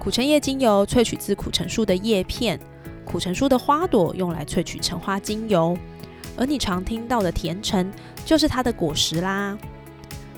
[0.00, 2.58] 苦橙叶精油萃取自苦橙树的叶片，
[3.04, 5.76] 苦橙树的花朵用来萃取橙花精油，
[6.38, 7.92] 而你常听到的甜橙
[8.24, 9.58] 就是它的果实啦。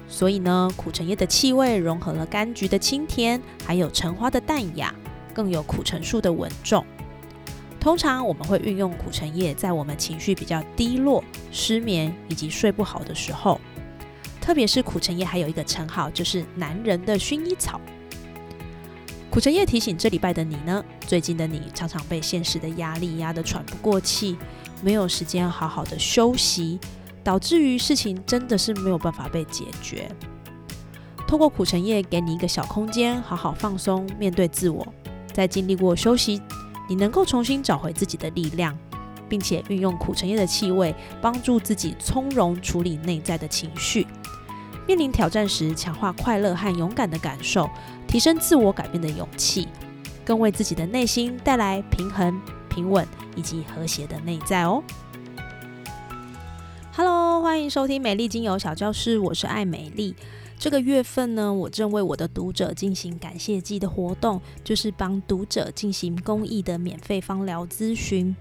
[0.08, 4.92] 所以呢，苦橙叶的气味融合了柑橘的清甜，还有橙花的淡雅，
[5.32, 6.84] 更有苦橙树的稳重。
[7.78, 13.60] 通常我们会运用苦橙叶在我们情绪比较低落、失眠以及睡不好的时候，
[14.40, 17.80] 特别是苦橙叶还有一个称号，就是男人的薰衣草。
[19.32, 24.36] 苦橙叶提醒这礼拜的你呢，最近的你常常被现实的压力压得喘不过气，
[24.82, 26.78] 没有时间好好的休息，
[27.24, 30.06] 导致于事情真的是没有办法被解决。
[31.26, 34.86] 透过苦橙叶给你一个小空间，好好放松，面对自我，
[35.32, 36.38] 在经历过休息，
[36.86, 38.76] 你能够重新找回自己的力量，
[39.30, 44.06] 并且运用苦橙叶的气味，帮助自己从容处理内在的情绪。
[44.84, 47.70] 面临挑战时，强化快乐和勇敢的感受，
[48.08, 49.68] 提升自我改变的勇气，
[50.24, 54.82] 更为自己的内心带来平衡、平稳以及和谐的内在哦。
[56.94, 60.16] Hello，欢迎收听美丽精油小教室，我是爱美丽。
[60.58, 68.34] 这个月份呢，我正为我的读者进行感谢季的活动，就是帮读者进行公益的免费芳疗咨询，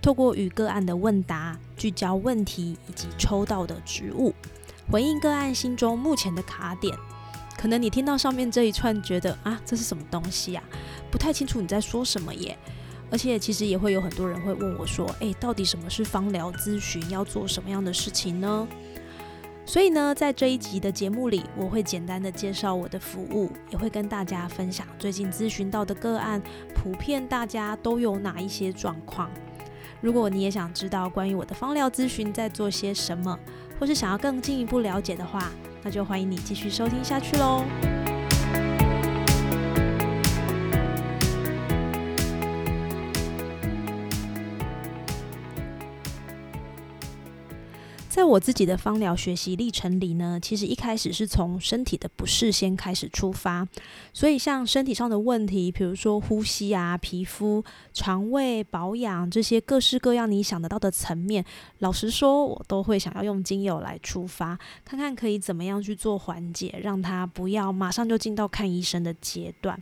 [0.00, 4.32] 透过与个案的问答，聚焦问题以及抽到的植物。
[4.90, 6.96] 回应个案心中目前的卡点，
[7.58, 10.62] 可能你听到上面这一串，觉得啊，这是什么东西呀？
[11.10, 12.56] 不太清楚你在说什么耶。
[13.10, 17.02] 而且其实也会有很多人会问我说，诶，到底什么是芳疗咨询？
[17.10, 18.68] 要做什么样的事情呢？
[19.64, 26.42] 所以呢，在这一集的节目里，我会简单的介绍我的服务，也会跟大家分享最近咨询到的个案，
[26.74, 29.30] 普遍大家都有哪一些状况。
[30.00, 33.38] 如果你也想知道关于我的芳疗咨询在做些什么，
[33.78, 35.50] 或是想要更进一步了解的话，
[35.82, 37.64] 那就欢迎你继续收听下去喽。
[48.28, 53.66] 我自己的芳疗学习历程里呢，其实一开始是从身体的不适先开始出发，
[54.12, 61.44] 所以像身体上的问题，比如说呼吸啊、皮肤、肠胃保养这些各式各样你想得到的层面，
[61.78, 69.80] 老实说，我都会想要用精油来出发，看看可以怎么样去做缓解，让它不要马上就进到看医生的阶段。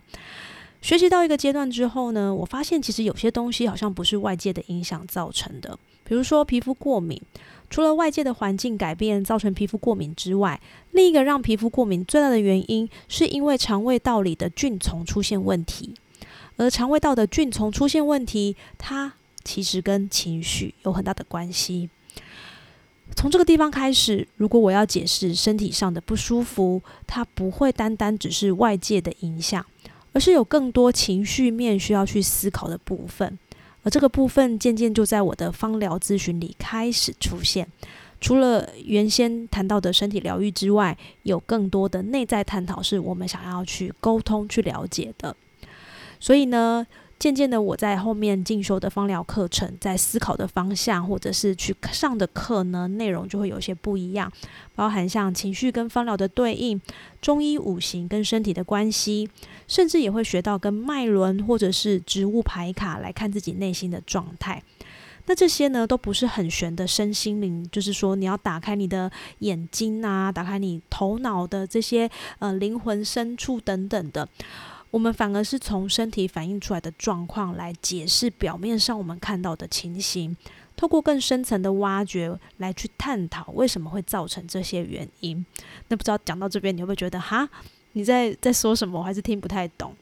[0.87, 7.21] 学习到一个阶段之后呢，我发现其实有些东西好像不是外界的影响造成的，比如说皮肤过敏。
[7.69, 10.57] 除了外界的环境改变造成皮肤过敏之外，
[10.91, 15.93] 另一个让皮肤过敏最大的原因，是因为肠胃道里的菌丛出现问题。
[16.55, 19.11] 而肠胃道的菌丛出现问题，它
[19.43, 21.89] 其实跟情绪有很大的关系。
[23.13, 29.65] 从这个地方开始，如果我要解释身体上的不舒服，它不会单单只是外界的影响，
[30.17, 33.37] 而是有更多情绪面需要去思考的部分。
[33.83, 37.67] 而这个部分渐渐就在我的方疗咨询里开始出现。
[38.19, 45.35] 除了原先谈到的身体疗愈之外，有更多的内在探讨是我们想要去沟通、去了解的。
[46.19, 46.87] 所以呢。
[47.19, 54.31] 渐渐的，我在后面进修的芳疗课程，在思考的方向，或者是去上的课呢，内容就会有些不一样，
[54.75, 56.79] 包含像情绪跟芳疗的对应，
[57.19, 59.27] 中医五行跟身体的关系，
[59.67, 64.61] 甚至也会学到跟脉轮或者是植物牌卡来看自己内心的状态。
[65.25, 74.29] 那这些呢，都不是很玄的身心灵，就是说你要打开你的眼睛啊，打开你头脑的这些呃灵魂深处等等的。
[74.91, 80.35] 我们反而是从身体反映出来的状况来解释表面上我们看到的情形，
[80.75, 85.45] 透过更深层的挖掘来去探讨为什么会造成这些原因。
[85.89, 87.49] 那不知道讲到这边，你会不会觉得哈，
[87.93, 88.99] 你在在说什么？
[88.99, 89.93] 我还是听不太懂。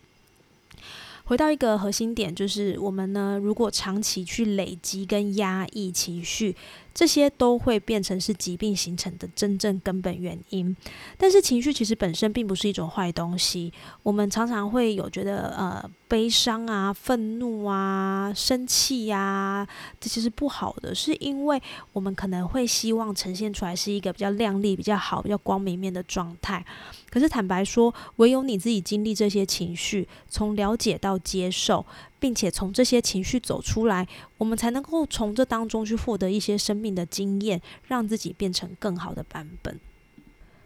[1.23, 6.55] 回到一个核心点，就是我们呢，如果长期去累积跟压抑情绪。
[6.95, 10.73] 这些都会变成是疾病形成的真正根本原因，
[11.17, 13.73] 但是情绪其实本身并不是一种坏东西。
[14.01, 19.67] 我们常常会有觉得呃悲伤啊、愤怒啊、生气呀，
[19.99, 21.61] 这些是不好的，是因为
[21.91, 26.65] 我们可能会希望呈现出来是一个比较亮丽、比较好、比较光明面的状态。
[27.09, 31.85] 可是坦白说，唯有你自己经历这些情绪，从了解到接受。
[32.25, 34.07] 并且从这些情绪走出来，
[34.39, 39.79] 我们才能够从这当中去获得一些生命的经验，让自己变成更好的版本。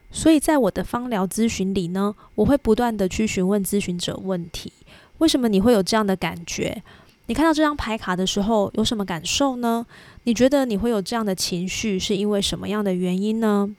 [0.10, 4.72] 所以在我的芳疗咨询里呢，我会不断的去询问咨询者问题：
[5.18, 6.82] 为什么你会有这样的感觉？
[7.26, 9.86] 你看到这张牌卡的时候有什么感受呢？
[10.24, 13.76] 你觉得你会有这样的情绪是因为什么样的原因呢？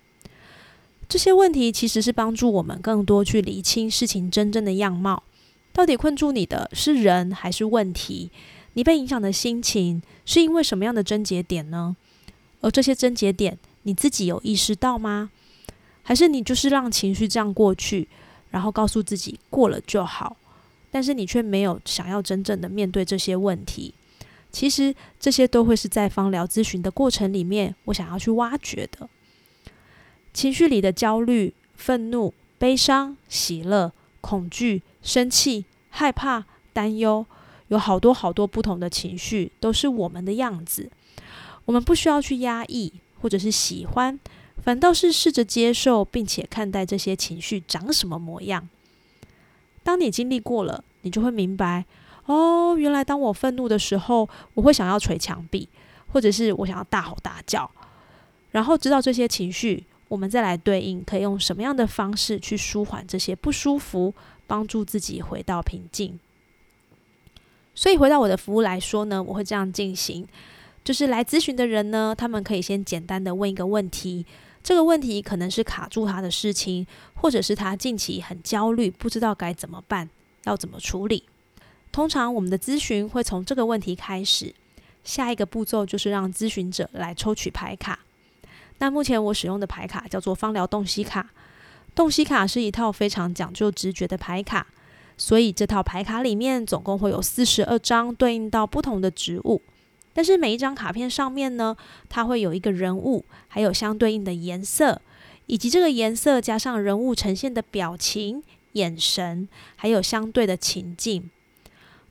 [1.09, 5.23] 这些问题其实是帮助我们更多去理清事情真正的样貌。
[5.73, 8.31] 到底困住你的是人还是问题？
[8.75, 11.97] 你被影响的心情是因为什么样的症结点呢？
[12.61, 15.31] 而这些症结点你自己有意识到吗？
[16.03, 18.09] 还是你就是让情绪这样过去，
[18.51, 20.37] 然后告诉自己过了就好，
[20.91, 23.95] 但是你却没有想要真正的面对这些问题。
[24.53, 29.09] 其实这些都会是在方疗咨询的过程里面，我想要去挖掘的
[30.33, 37.25] 情绪里的焦虑、愤怒、悲伤、喜乐、恐惧、生气、害怕、担忧，
[37.69, 40.91] 有好多好多不同的情绪，都是我们的样子。
[41.67, 44.19] 我们不需要去压抑，或者是喜欢。
[44.63, 48.69] 反倒是试着接受，并且看待这些情绪长什么模样。
[49.83, 51.87] 当你经历过了，你就会明白，
[52.27, 55.67] 哦，原来当我愤怒的时候，我会想要捶墙壁，
[56.13, 57.71] 或者是我想要大吼大叫。
[58.51, 64.13] 然后知道这些情绪，我们再来对应，可以用什么样的方式去舒缓这些不舒服，
[64.49, 66.19] 帮助自己回到平静。
[67.77, 70.27] 所以回到我的服务来说呢，我会这样进行，
[70.83, 74.27] 就是来咨询的人呢，他们可以先简单的问一个问题。
[74.65, 76.85] 这个问题可能是卡住他的事情，
[77.15, 80.11] 或者是他近期很焦虑，不知道该怎么办，
[80.43, 81.23] 要怎么处理。
[81.93, 84.53] 通常我们的咨询会从这个问题开始，
[85.05, 88.01] 下一个步骤就是让咨询者来抽取牌卡。
[88.81, 91.31] 那目前我使用的牌卡叫做芳疗洞悉卡，
[91.95, 94.67] 洞悉卡是一套非常讲究直觉的牌卡，
[95.17, 99.63] 所以这套牌卡里面总共会有四十二张对应到不同的植物。
[100.13, 101.77] 但是每一张卡片上面呢，
[102.09, 105.01] 它会有一个人物，还有相对应的颜色，
[105.47, 108.43] 以及这个颜色加上人物呈现的表情、
[108.73, 111.31] 眼神，还有相对的情境。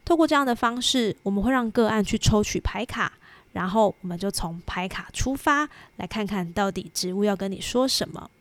[0.06, 3.14] 透过这样的方式，我们会让个案去抽取牌卡，
[3.60, 5.68] 然后我们就从牌卡出发，
[5.98, 8.32] 来看看到底植物要跟你说什么。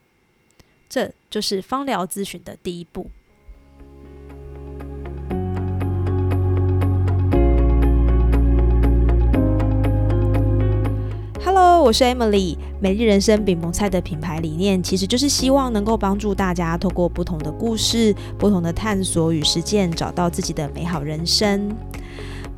[0.88, 3.11] 这就是芳疗咨询的第一步。
[11.44, 12.56] Hello，我是 Emily。
[12.81, 21.76] 美丽人生饼蒙菜的品牌理念，其实就是希望能够帮助大家透过不同的故事、不同的探索与实践，找到自己的美好人生。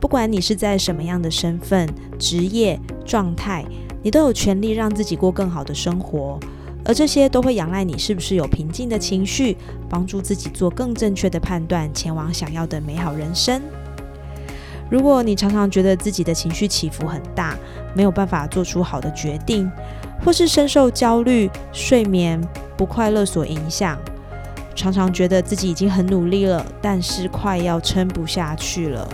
[0.00, 1.86] 不管你是在什么样的身份、
[2.18, 3.64] 职业、状态，
[4.02, 6.40] 你都有权利让自己过更好的生活。
[6.82, 9.54] 而这些都会仰赖你是不是有平静的情绪，
[9.90, 13.60] 帮助自己做更正确的判断，前往想要的美好人生。
[14.90, 17.54] 如果你常常觉得自己的情绪起伏很大，
[17.94, 19.70] 没有办法做出好的决定，
[20.24, 22.40] 或是深受焦虑、睡眠
[22.76, 23.98] 不快乐所影响，
[24.74, 29.06] 常常觉得自己已经很努力了，但是快要撑不下去了。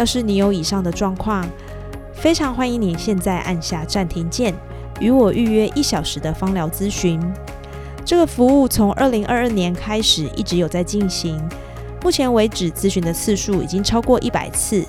[0.00, 1.46] 要是你有以上的状况，
[2.14, 4.54] 非常欢迎你现在按下暂停键，
[4.98, 7.20] 与我预约一小时的芳疗咨询。
[8.02, 11.38] 这个服务从二零二二年开始一直有在进行。
[12.02, 14.82] 目前为止，咨询的次数已经超过一百次。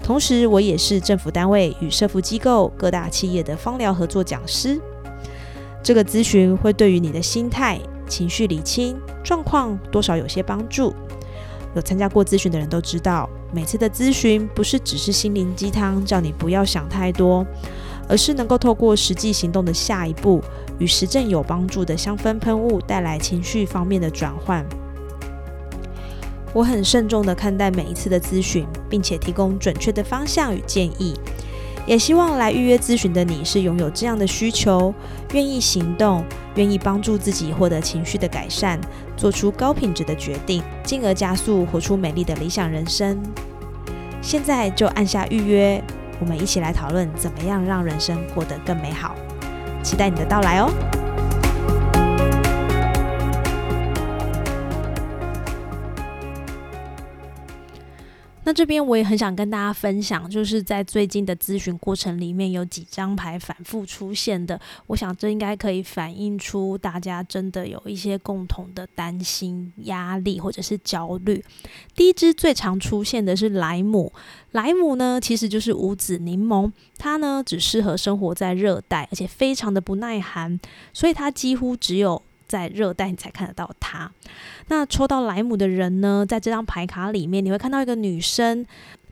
[0.00, 4.80] 同时，我也是政府单位与社福机构、各大企业的芳疗合作讲师。
[5.82, 10.94] 这个咨询会对于你的心态、情绪理清状况多少有些帮助。
[11.74, 17.46] 有参加过咨询的人都知道，每次的咨询不是只是心灵鸡汤，叫你不要想太多，
[18.08, 20.42] 而是能够透过实际行动的下一步，
[20.78, 24.64] 与实证有帮助的香氛喷雾带来情绪方面的转换。
[26.52, 31.14] 我很慎重地看待每一次的咨询，并且提供准确的方向与建议。
[31.86, 34.92] 也希望来预约咨询的你是拥有这样的需求，
[35.32, 36.24] 愿意行动，
[36.56, 38.78] 愿意帮助自己获得情绪的改善，
[39.16, 43.18] 做出高品质的决定，进而加速活出美丽的理想人生。
[44.20, 45.82] 现在就按下预约，
[46.18, 49.14] 我们一起来讨论怎么样让人生过得更美好。
[49.82, 51.05] 期待你的到来哦！
[58.56, 64.58] 这边我也很想跟大家分享，就是在最近的咨询过程里面，有几张牌反复出现的。
[64.86, 71.44] 我想这应该可以反映出大家真的有一些共同的担心、压力或者是焦虑。
[71.94, 74.10] 第一支最常出现的是莱姆，
[74.52, 80.58] 莱姆呢其实就是无籽柠檬，它呢只适合生活在热带，而且非常的不耐寒，
[80.94, 84.10] 所以它几乎只有在热带你才看得到它。
[84.68, 88.66] 那抽到莱姆的人呢，在这张牌卡里面，你会看到一个女生。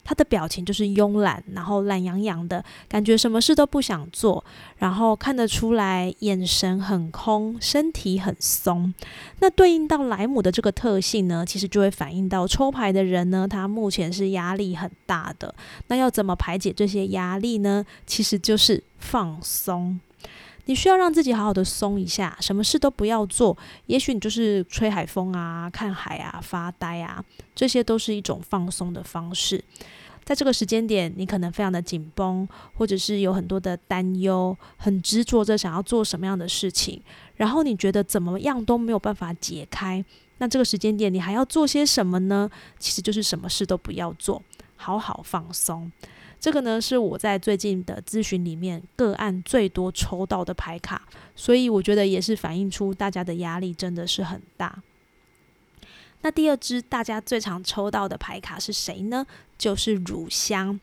[0.07, 4.45] 她的表情就是慵懒，然后懒洋洋的感觉，什么事都不想做，
[4.77, 8.93] 然后看得出来眼神很空，身体很松。
[9.41, 15.55] 那对应到莱姆的这个特性呢，其实就会反映到抽牌的人呢，他目前是压力很大的。
[15.89, 17.83] 那要怎么排解这些压力呢？
[18.07, 19.99] 其实就是放松。
[20.67, 23.57] 你需要让自己好好的松一下，什么事都不要做。
[23.87, 27.23] 也许你就是吹海风啊、看海啊、发呆啊，
[27.55, 29.63] 这些都是一种放松的方式。
[30.25, 37.03] 在这个时间点，你可能非常的紧绷，或者是有很多的担忧，很执着着想要做什么样的事情，
[37.37, 40.03] 然后你觉得怎么样都没有办法解开。
[40.39, 42.51] 那这个时间点，你还要做些什么呢？
[42.79, 44.43] 其实就是什么事都不要做，
[44.77, 45.93] 好好放松。
[46.45, 54.83] 这个呢是我在最近的咨询里面个案最多抽到的牌卡，所以我觉得也是反映出大家的压力真的是很大。
[56.21, 59.27] 那第二支大家最常抽到的牌卡是谁呢？
[59.57, 60.79] 就是乳香。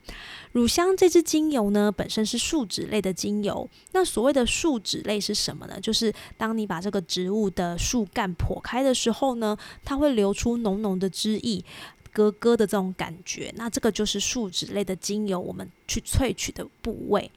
[0.50, 3.68] 乳香这支精油呢，本身是树脂类的精油。
[3.92, 5.78] 那所谓的树脂类是什么呢？
[5.80, 11.64] 就是当你把这个植物的树干剖开的时候呢，它会流出浓浓的汁液。
[12.12, 17.30] 咯咯的这种感觉，那这个就是树脂类的精油，我们去萃取的部位。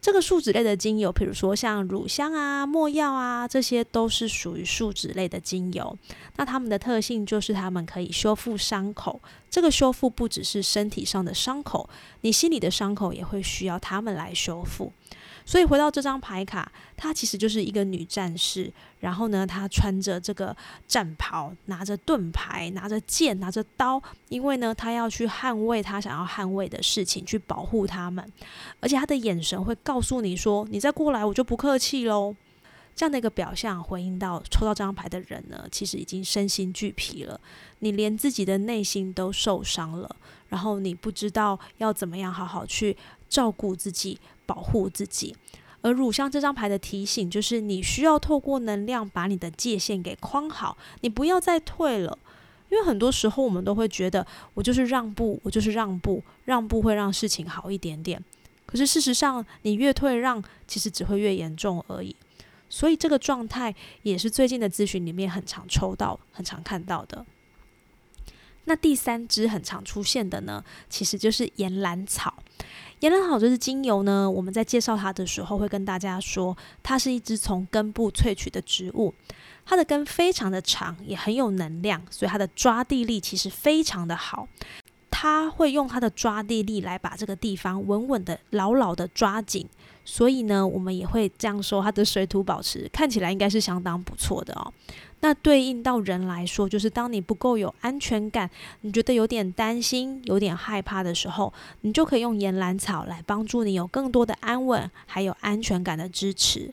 [0.00, 5.98] 这个树脂类的精油，比如说像乳香啊、没药啊，这些都是属于树脂类的精油。
[6.36, 9.20] 那它们的特性就是它们可以修复伤口。
[9.50, 11.88] 这个修复不只是身体上的伤口，
[12.20, 14.92] 你心里的伤口也会需要它们来修复。
[15.46, 18.70] 所以回到这张牌卡，她其实就是一个女战士。
[18.98, 20.54] 然后呢，她穿着这个
[20.88, 28.32] 战袍，拿着盾牌，拿着剑，拿着刀，因为呢，她要去捍卫她想要捍卫的事情，去保护他们。
[28.80, 32.34] 而且她的眼神会告诉你说：“你再过来，我就不客气喽。”
[32.96, 37.38] 这样的一个表象，回应到抽到这张牌的人呢，其实已经身心俱疲了。
[37.80, 40.16] 你连自己的内心都受伤了，
[40.48, 42.96] 然后你不知道要怎么样好好去
[43.28, 44.18] 照顾自己。
[44.46, 45.36] 保护自己，
[45.82, 52.18] 而乳香这张牌的提醒就是，你需要透过能量把你的界限给框好，你不要再退了。
[52.68, 58.22] 因为很多时候我们都会觉得，我就是让步，我就是让步，让步会让事情好一点点。
[58.66, 62.16] 可是事实上，你越退让，其实只会越严重而已。
[62.68, 63.72] 所以这个状态
[64.02, 67.24] 也是最近的咨询里面很常抽到、很常看到的。
[68.64, 72.42] 那第三支很常出现的呢，其实就是岩兰草。
[73.00, 79.12] 岩兰好这支精油呢，我们在介绍它的时候会跟大家说，它是一支从根部萃取的植物，
[79.66, 84.48] 它的根非常的长，也很有能量，所以它的抓地力其实非常的好。
[85.10, 89.68] 它会用它的抓地力来把这个地方稳稳的、牢牢的抓紧，
[90.08, 94.72] 所以呢，我们也会这样说，它的水土保持看起来应该是相当不错的哦。
[95.20, 98.48] 那对应到人来说，就是当你不够有安全感，
[98.82, 106.72] 你觉得有点担心、有点害怕的时候，你就可以用岩兰草来帮助你有更多的安稳，还有安全感的支持。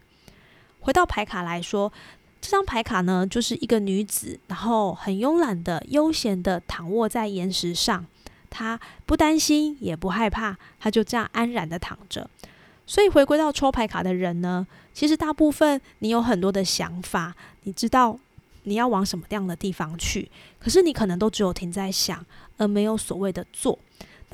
[0.82, 1.92] 回到牌卡来说，
[2.40, 8.06] 这张牌卡呢，就是一个女子，然后很慵懒的、悠闲的躺卧在岩石上，
[8.52, 12.30] 她不担心也不害怕，她就这样安然的躺着。
[12.86, 18.20] 所以回归到抽牌卡的人呢，其实大部分你有很多的想法，你知道。
[18.66, 20.32] 你要往什么样的地方去？
[20.58, 22.26] 可是你可能都只有停在想，
[22.56, 23.78] 而没有所谓的做。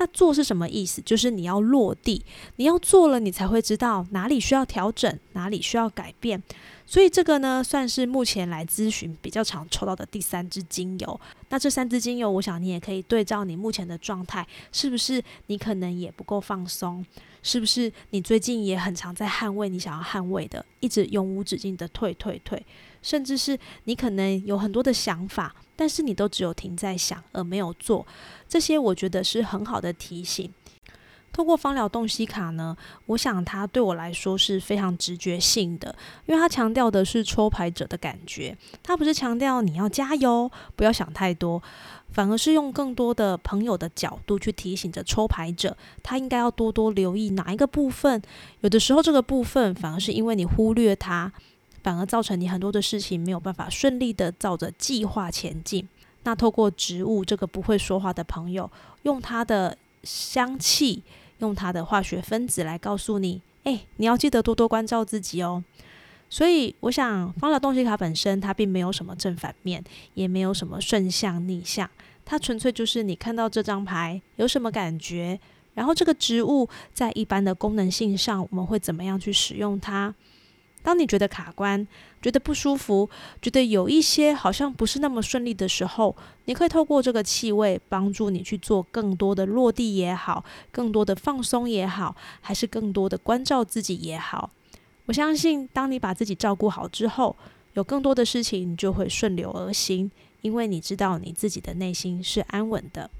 [0.00, 1.02] 那做是什么意思？
[1.02, 2.24] 就是你要落地，
[2.56, 6.42] 你要做了，你才会知道哪里需要调整，哪里需要改变。
[6.86, 11.20] 所以这个呢，算是目前来咨询比较常抽到的第三支精油。
[11.50, 17.04] 那这三支精油，我想你也可以对照你目前的状态，是不是你可能也不够放松？
[17.42, 22.64] 是不是你最近也很常在捍卫你想要捍卫的，一直永无止境的退退退？
[23.02, 28.06] 甚至是你可能有很多的想法，但是你都只有停在想而没有做，
[28.48, 30.52] 这些我觉得是很好的提醒。
[31.32, 32.76] 透过芳疗洞悉卡呢，
[33.06, 35.94] 我想它对我来说是非常直觉性的，
[36.26, 41.62] 因为它强调的是抽牌者的感觉，它不是强调你要加油，不要想太多，
[42.10, 48.20] 反而是用更多的朋友的角度去提醒着抽牌者，他应该要多多留意哪一个部分。
[48.62, 51.32] 有的时候这个部分反而是因为你忽略它。
[51.82, 55.88] 反而造成你很多的事情没有办法顺利的照着计划前进。
[56.24, 58.70] 那透过植物这个不会说话的朋友，
[59.04, 61.02] 用它的香气，
[61.38, 65.64] 用它的化学分子来告诉你：哎，你要记得多多关照自己哦。
[66.28, 69.82] 所以，我想芳疗东西卡本身它并没有什么正反面，
[70.14, 71.88] 也没有什么顺向逆向，
[72.24, 75.40] 它纯粹就是你看到这张牌有什么感觉，
[75.74, 80.14] 然后这个植物在一般的功能性上，我们会怎么样去使用它。
[80.82, 81.86] 当你觉得卡关、
[82.22, 83.08] 觉得不舒服、
[83.42, 94.50] 觉得有一些好像不是那么顺利的时候，你可以透过这个气味帮助你去做更多的落地也好，更多的放松也好，还是更多的关照自己也好。
[95.06, 97.36] 我相信，当你把自己照顾好之后，
[97.74, 100.10] 有更多的事情就会顺流而行，
[100.40, 103.10] 因为你知道你自己的内心是安稳的。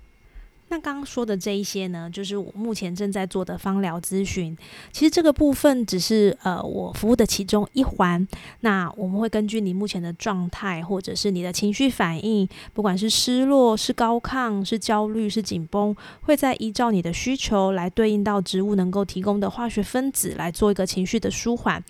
[0.71, 4.57] 那刚刚说的这一些呢，就是我目前正在做的芳疗咨询。
[4.93, 8.27] 其实这个部分只是呃我服务的其中一环。
[8.61, 21.83] 那我们会根据你目前的状态，或者是你的情绪反应，不管是失落、是高亢、是焦虑、是紧绷，会再依照你的需求来对应到植物能够提供的化学分子来做一个情绪的舒缓。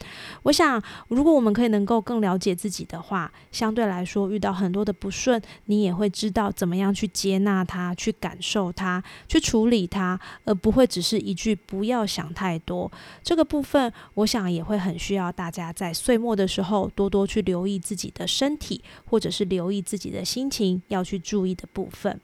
[0.44, 8.69] 我想，如果我们可以能够更了解自己的话，相对来说遇到很多的不顺，你也会知道怎么样去接纳它，去感受。
[8.72, 12.90] 他去处理它，而不会只是一句“不要想太多”。
[13.22, 22.20] 这个部分，我想也会很需要大家在岁末的时候多多去留意自己的身体，或者是留意自己的心情，要去注意的部分。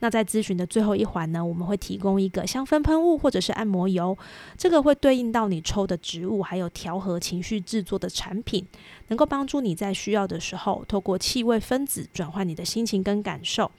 [0.00, 4.16] 那在咨询的最后一环呢，我们会提供一个香氛喷雾或者是按摩油，
[4.56, 8.64] 这个会对应到你抽的植物，还有调和情绪制作的产品，
[9.08, 13.70] 能够帮助你在需要的时候，透过气味分子转换你的心情跟感受。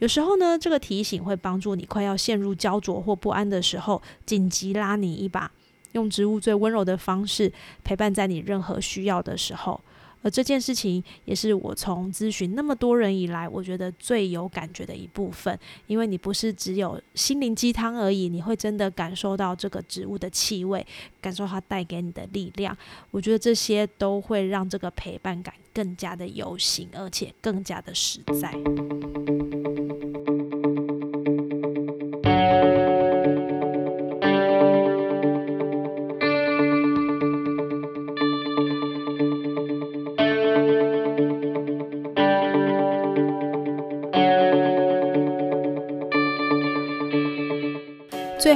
[0.00, 5.50] 有时候呢，这个提醒会帮助你快要陷入焦灼或不安的时候，紧急拉你一把，
[5.92, 7.52] 用植物最温柔的方式
[7.84, 9.80] 陪伴在你任何需要的时候。
[10.22, 15.58] 而这件事情也是我从咨询那么多人以来，我觉得最有感觉的一部分。
[15.86, 20.86] 因为你不是只有心灵鸡汤而已，你会真的感受到这个植物的气味，
[21.20, 22.76] 感受它带给你的力量。
[23.10, 29.69] 我觉得这些都会让这个陪伴感更加的有形，而且更加的实在。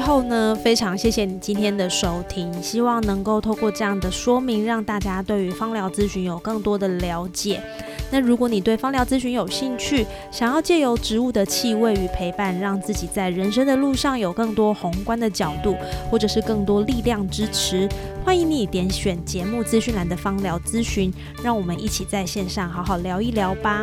[0.04, 7.62] 后呢，非常谢谢你今天的收听，希望能够透过这样的说明，让大家对于芳疗咨询有更多的了解。
[8.10, 15.75] 那如果你对芳疗咨询有兴趣，想要借由植物的气味与陪伴，让自己在人生的路上有更多宏观的角度，
[16.10, 17.88] 或者是更多力量支持，
[18.25, 21.12] 欢迎你点选节目资讯栏的芳疗咨询，
[21.43, 23.82] 让我们一起在线上好好聊一聊吧。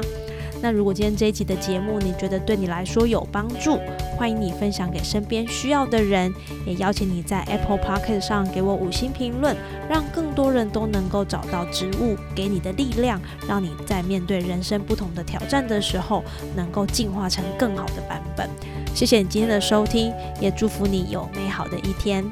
[0.62, 3.80] 那如果今天这一集的节目你觉得对你来说有帮助，
[4.16, 6.32] 欢迎你分享给身边需要的人，
[6.66, 9.56] 也邀请你在 Apple p o c k e t 上给我五星评论，
[9.90, 16.24] 让更多人都能够找到植物给你的力量，让你在面对人生不同的挑战的时候，
[16.56, 18.48] 能够进化成更好的版本。
[18.94, 22.24] 谢谢你今天的收听，也祝福你有美好的一天。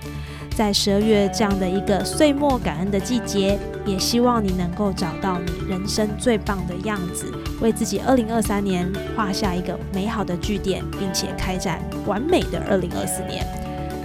[0.59, 13.47] 在十二月这样的一个岁末感恩的季节，也希望你能够找到你人生最棒的样子，为自己二零二三年画下一个美好的句点，并且开展完美的二零二四年。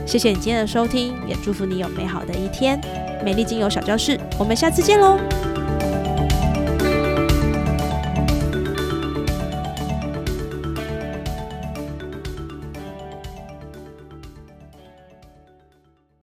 [0.07, 2.81] 谢谢你今天的收听，也祝福你有美好的一天。
[3.25, 5.19] 美丽精油小教室，我们下次见喽。